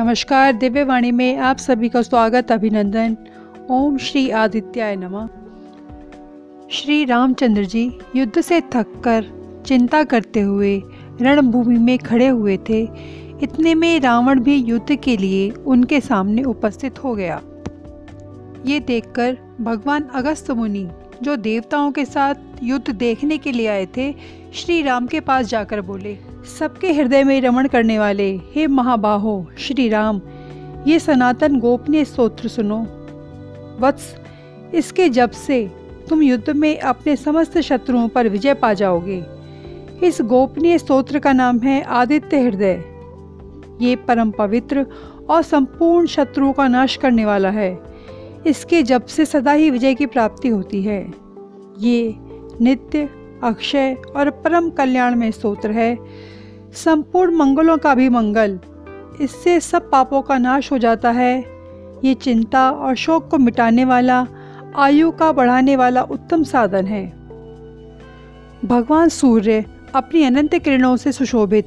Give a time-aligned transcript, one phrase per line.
[0.00, 3.16] नमस्कार, दिव्यवाणी में आप सभी का स्वागत, अभिनंदन।
[3.70, 5.26] ओम श्री आदित्याय नमः।
[6.70, 9.24] श्री रामचंद्र जी युद्ध से थककर
[9.66, 10.82] चिंता करते हुए
[11.20, 12.82] रणभूमि में खड़े हुए थे।
[13.42, 17.40] इतने में रावण भी युद्ध के लिए उनके सामने उपस्थित हो गया।
[18.66, 20.88] ये देखकर भगवान अगस्त मुनि,
[21.22, 24.14] जो देवताओं के साथ युद्ध देखने के लिए आए थे,
[24.54, 29.88] श्री राम के पास जाकर बोले सबके हृदय में रमण करने वाले, हे महाबाहो श्री
[29.88, 30.20] राम
[30.86, 32.80] ये सनातन गोपनीय स्तोत्र सुनो।
[33.80, 34.14] वत्स,
[34.74, 35.70] इसके जब से
[36.08, 39.24] तुम युद्ध में अपने समस्त शत्रुओं पर विजय पा जाओगे।
[40.02, 42.82] इस गोपनीय स्तोत्र का नाम है आदित्य हृदय।
[43.80, 44.86] ये परम पवित्र
[45.30, 47.78] और संपूर्ण शत्रुओं का नाश करने वाला है।
[48.46, 51.00] इसके जब से सदा ही विजय की प्राप्ति होती है।
[51.78, 52.14] ये
[52.60, 53.08] नित्य
[53.42, 55.98] अक्षय और परम कल्याण में स्तोत्र है।
[56.74, 58.58] संपूर्ण मंगलों का भी मंगल।
[59.20, 61.44] इससे सब पापों का नाश हो जाता है।
[62.04, 64.26] ये चिंता और शोक को मिटाने वाला,
[64.76, 67.12] आयु का बढ़ाने वाला उत्तम साधन है।
[68.64, 71.66] भगवान सूर्य अपनी अनंत किरणों से सुशोभित।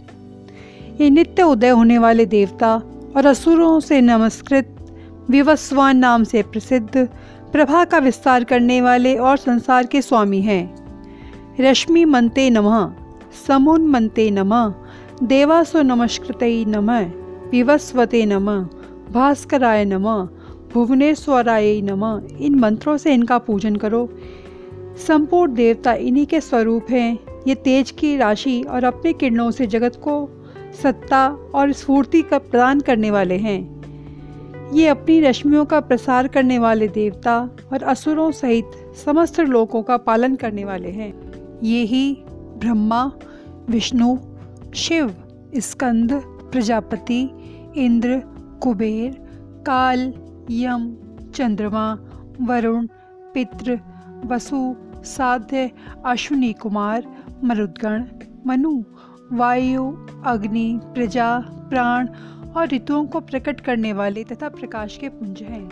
[1.01, 2.81] ये नित्य उदय होने वाले देवता
[3.17, 4.95] और असुरों से नमस्कृत,
[5.29, 7.09] विवस्वान नाम से प्रसिद्ध,
[7.51, 10.82] प्रभा का विस्तार करने वाले और संसार के स्वामी हैं।
[11.59, 12.91] रश्मि मनते नमः,
[13.47, 14.73] समुन मनते नमः,
[15.23, 17.11] देवासो नमस्कृत नमः,
[17.51, 18.67] विवस्वते नमः,
[19.11, 20.27] भास्कराय नमः,
[20.73, 24.09] भुवनेश्वराय नमः। इन मंत्रों से इनका पूजन करो।
[25.07, 29.95] संपूर्ण देवता इन्हीं के स्वरूप हैं। ये तेज की राशि और अपने किरणों से जगत
[29.95, 30.29] को
[30.83, 33.73] सत्ता और स्फूर्ति का प्रदान करने वाले हैं।
[34.73, 38.65] ये अपनी रश्मियों का प्रसार करने वाले देवता और असुरों सहित
[39.05, 41.32] समस्त लोगों का पालन करने वाले हैं।
[41.63, 43.11] ये ही ब्रह्मा,
[43.69, 44.17] विष्णु,
[44.75, 45.15] शिव,
[45.55, 46.13] स्कंद,
[46.51, 47.29] प्रजापति,
[47.77, 48.21] इंद्र,
[48.63, 49.11] कुबेर,
[49.65, 50.13] काल,
[50.51, 50.95] यम,
[51.35, 51.97] चंद्रमा,
[52.41, 52.87] वरुण,
[53.33, 53.77] पितृ,
[54.25, 55.71] वसु, साध्य,
[56.05, 57.03] अश्विनी कुमार,
[57.43, 58.05] मरुद्गण,
[58.47, 58.83] मनु,
[59.31, 59.91] वायु,
[60.25, 62.07] अग्नि, प्रजा, प्राण
[62.55, 65.69] और ऋतुओं को प्रकट करने वाले तथा प्रकाश के पुंज हैं।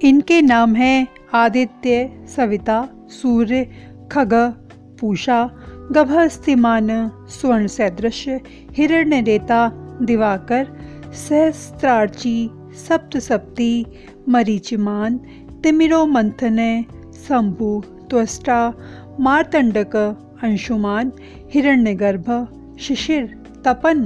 [0.00, 3.64] इनके नाम हैं आदित्य, सविता, सूर्य,
[4.12, 4.34] खग
[5.00, 5.50] पूषा,
[5.92, 6.88] गभस्तिमान
[7.28, 8.24] स्वर्ण सदृश
[8.76, 9.68] हिरण्य रेता
[10.02, 10.66] दिवाकर,
[11.14, 12.50] सहस्त्रार्ची
[12.88, 13.86] सप्त सप्ती
[14.28, 15.16] मरीचिमान
[15.64, 16.58] तिमिरो मंथन
[17.28, 18.60] शंभु, त्वष्टा,
[19.20, 19.96] मार्तंडक,
[20.42, 21.12] अंशुमान,
[21.54, 22.28] हिरण्यगर्भ,
[22.80, 23.26] शिशिर,
[23.66, 24.04] तपन,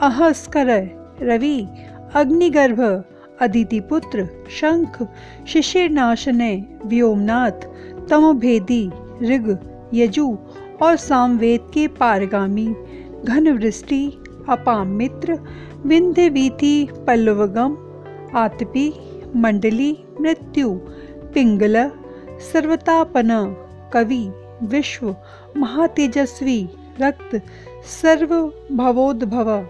[0.00, 0.70] अहस्कर,
[1.22, 1.66] रवि,
[2.14, 2.80] अग्निगर्भ,
[3.40, 5.02] अदितिपुत्र, शंख
[5.48, 7.66] शिशिरनाशनय व्योमनाथ,
[8.10, 8.84] तमोभेदी,
[9.22, 10.36] ऋग यजु
[10.82, 12.66] और सामवेद के पारगामी
[13.24, 14.06] घन वृष्टि
[14.48, 15.38] अपाम मित्र
[15.86, 17.76] विंध्य वीथि पल्लवगम,
[18.34, 18.92] आतपी,
[19.36, 20.70] मंडली, मृत्यु,
[21.34, 21.90] पिंगल,
[22.52, 23.56] सर्वतापन,
[23.92, 24.30] कवि,
[24.62, 25.16] विश्व,
[25.56, 26.68] महातेजस्वी,
[27.00, 27.42] रक्त
[28.02, 29.66] सर्व भवोद्भव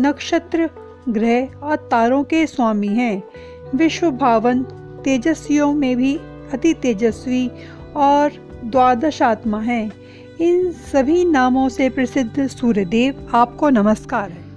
[0.00, 0.70] नक्षत्र,
[1.08, 3.22] ग्रह और तारों के स्वामी हैं।
[3.74, 4.62] विश्व भावन,
[5.04, 6.16] तेजस्वियों में भी
[6.52, 7.50] अति तेजस्वी
[7.96, 8.32] और
[8.64, 9.92] द्वादश आत्मा है।
[10.40, 14.50] इन सभी नामों से प्रसिद्ध सूर्यदेव आपको नमस्कार है।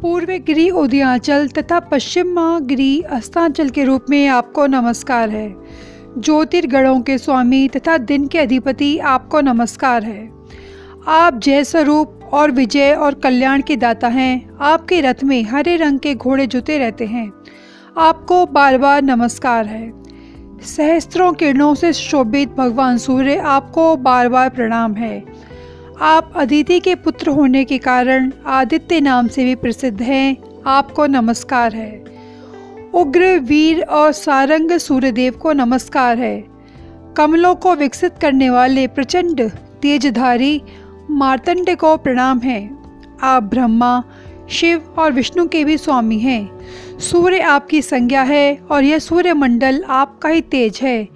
[0.00, 5.54] पूर्व गिरी उदयांचल तथा पश्चिम गिरी अस्तांचल के रूप में आपको नमस्कार है।
[6.18, 10.30] ज्योतिर्गणों के स्वामी तथा दिन के अधिपति आपको नमस्कार है।
[11.08, 15.98] आप जय स्वरूप और विजय और कल्याण के दाता हैं। आपके रथ में हरे रंग
[15.98, 17.32] के घोड़े जुते रहते हैं।
[17.98, 20.05] आपको बार बार नमस्कार है।
[20.66, 25.22] सहस्त्रों किरणों से शोभित भगवान सूर्य आपको बार बार प्रणाम है।
[26.00, 31.74] आप अदिति के पुत्र होने के कारण आदित्य नाम से भी प्रसिद्ध हैं। आपको नमस्कार
[31.74, 32.04] है।
[32.94, 36.44] उग्र, वीर और सारंग सूर्यदेव को नमस्कार है।
[37.16, 39.50] कमलों को विकसित करने वाले प्रचंड,
[39.82, 40.62] तेजधारी
[41.10, 42.70] मार्तंड को प्रणाम है।
[43.22, 44.02] आप ब्रह्मा
[44.50, 46.60] शिव और विष्णु के भी स्वामी हैं।
[46.98, 51.08] सूर्य आपकी संज्ञा है और यह सूर्य मंडल आपका ही तेज है।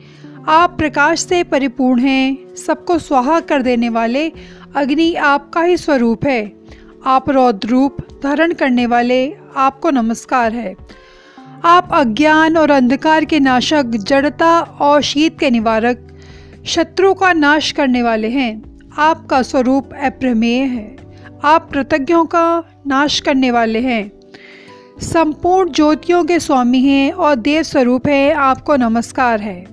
[0.49, 4.33] आप प्रकाश से परिपूर्ण हैं, सबको स्वाहा कर देने वाले
[4.77, 6.53] अग्नि आपका ही स्वरूप है।
[7.07, 10.75] आप रौद्र रूप धारण करने वाले आपको नमस्कार है।
[11.65, 16.19] आप अज्ञान और अंधकार के नाशक, जड़ता और शीत के निवारक,
[16.67, 21.00] शत्रु का नाश करने वाले हैं। आपका स्वरूप अप्रमेय है।
[21.45, 24.13] आप कृतज्ञों का नाश करने वाले हैं।
[25.01, 29.67] संपूर्ण ज्योतियों के स्वामी हैं और देव स्वरूप है, आपको नमस्कार है।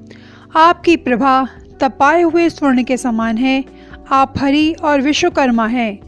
[0.55, 1.47] आपकी प्रभा
[1.81, 3.65] तपाए हुए स्वर्ण के समान है,
[4.11, 5.99] आप हरि और विश्वकर्मा हैं।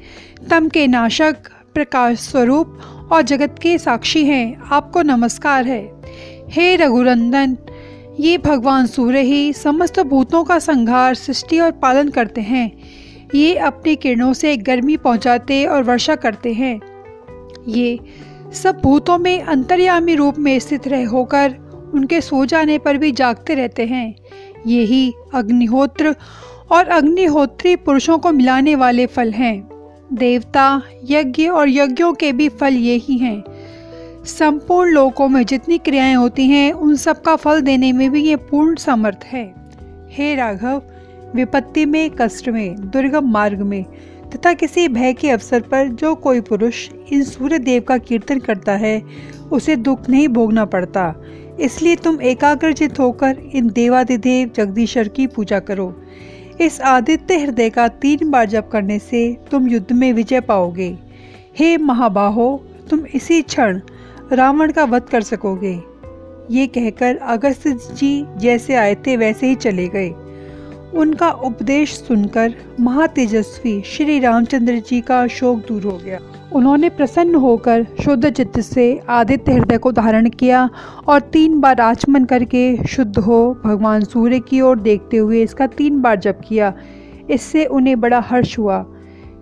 [0.49, 1.35] तम के नाशक,
[1.73, 2.79] प्रकाश स्वरूप
[3.11, 5.91] और जगत के साक्षी हैं, आपको नमस्कार है।
[6.49, 7.57] हे रघुरंदन
[8.19, 12.71] ये भगवान सूर्य ही समस्त भूतों का संहार, सृष्टि और पालन करते हैं।
[13.35, 16.79] ये अपनी किरणों से गर्मी पहुंचाते और वर्षा करते हैं।
[17.67, 17.99] ये
[18.53, 21.55] सब भूतों में अंतर्यामी रूप में स्थित रह होकर
[21.93, 24.15] उनके सो जाने पर भी जागते रहते हैं।
[24.67, 26.15] यही अग्निहोत्र
[26.71, 29.69] और अग्निहोत्री पुरुषों को मिलाने वाले फल हैं।
[30.13, 33.43] देवता, यज्ञ और यज्ञों के भी फल यही ही।
[34.25, 38.35] संपूर्ण लोकों में जितनी क्रियाएँ होती हैं, उन सब का फल देने में भी ये
[38.35, 39.53] पूर्ण समर्थ है।
[40.09, 40.81] हे राघव
[41.35, 43.85] विपत्ति में, कष्ट में, दुर्गम मार्ग में
[44.35, 48.71] तथा किसी भय के अवसर पर जो कोई पुरुष इन सूर्य देव का कीर्तन करता
[48.71, 49.03] है,
[49.51, 51.13] उसे दुख नहीं भोगना पड़ता।
[51.59, 56.01] इसलिए तुम एकाग्रचित होकर इन देवादिदेव जगदीश्वर की पूजा करो।
[56.61, 60.97] इस आदित्य हृदय का तीन बार जप करने से तुम युद्ध में विजय पाओगे।
[61.59, 63.79] हे महाबाहो, तुम इसी क्षण
[64.31, 65.79] रावण का वध कर सकोगे।
[66.51, 70.09] ये कहकर अगस्त जी जैसे आए थे वैसे ही चले गए।
[70.93, 76.19] उनका उपदेश सुनकर महातेजस्वी श्री रामचंद्र जी का शोक दूर हो गया।
[76.53, 80.69] उन्होंने प्रसन्न होकर शुद्ध चित्त से आदित्य हृदय को धारण किया
[81.07, 86.01] और तीन बार आचमन करके शुद्ध हो भगवान सूर्य की ओर देखते हुए इसका तीन
[86.01, 86.73] बार जप किया।
[87.29, 88.81] इससे उन्हें बड़ा हर्ष हुआ।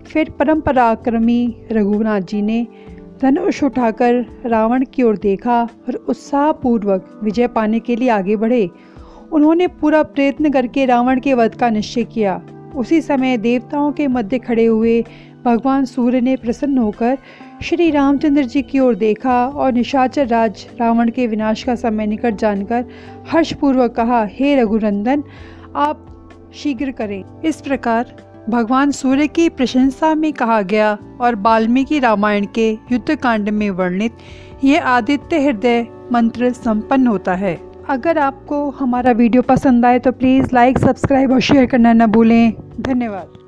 [0.06, 2.66] फिर परम पराक्रमी रघुनाथ जी ने
[3.22, 4.14] धनुष उठाकर
[4.46, 8.68] रावण की ओर देखा और उत्साहपूर्वक विजय पाने के लिए आगे बढ़े
[9.32, 12.40] उन्होंने पूरा प्रयत्न करके रावण के वध का निश्चय किया।
[12.76, 15.04] उसी समय देवताओं के मध्य खड़े हुए
[15.44, 17.18] भगवान सूर्य ने प्रसन्न होकर
[17.62, 22.34] श्री रामचंद्र जी की ओर देखा और निशाचर राज रावण के विनाश का समय निकट
[22.34, 22.84] जानकर
[23.30, 25.22] हर्षपूर्वक कहा, हे रघुनंदन,
[25.76, 28.16] आप शीघ्र करें। इस प्रकार
[28.48, 34.12] भगवान सूर्य की प्रशंसा में कहा गया और वाल्मीकि रामायण के युद्ध कांड में वर्णित
[34.64, 40.54] ये आदित्य हृदय मंत्र संपन्न होता है। अगर आपको हमारा वीडियो पसंद आए तो प्लीज़
[40.54, 43.47] लाइक, सब्सक्राइब और शेयर करना ना भूलें। धन्यवाद।